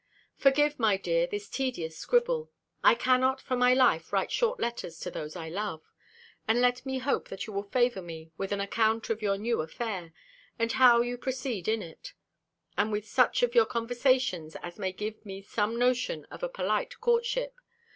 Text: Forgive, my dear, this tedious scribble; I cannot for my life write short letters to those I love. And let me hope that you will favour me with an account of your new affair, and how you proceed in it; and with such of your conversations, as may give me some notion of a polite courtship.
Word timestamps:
Forgive, 0.35 0.79
my 0.79 0.97
dear, 0.97 1.27
this 1.27 1.47
tedious 1.47 1.95
scribble; 1.95 2.49
I 2.83 2.95
cannot 2.95 3.39
for 3.39 3.55
my 3.55 3.75
life 3.75 4.11
write 4.11 4.31
short 4.31 4.59
letters 4.59 4.99
to 5.01 5.11
those 5.11 5.35
I 5.35 5.47
love. 5.47 5.83
And 6.47 6.59
let 6.59 6.83
me 6.87 6.97
hope 6.97 7.29
that 7.29 7.45
you 7.45 7.53
will 7.53 7.69
favour 7.69 8.01
me 8.01 8.31
with 8.35 8.51
an 8.51 8.59
account 8.59 9.11
of 9.11 9.21
your 9.21 9.37
new 9.37 9.61
affair, 9.61 10.11
and 10.57 10.71
how 10.71 11.01
you 11.01 11.19
proceed 11.19 11.67
in 11.67 11.83
it; 11.83 12.13
and 12.75 12.91
with 12.91 13.07
such 13.07 13.43
of 13.43 13.53
your 13.53 13.67
conversations, 13.67 14.55
as 14.63 14.79
may 14.79 14.91
give 14.91 15.23
me 15.23 15.43
some 15.43 15.77
notion 15.77 16.25
of 16.31 16.41
a 16.41 16.49
polite 16.49 16.99
courtship. 16.99 17.53